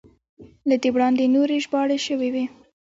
[0.69, 2.45] له دې وړاندې نورې ژباړې شوې وې.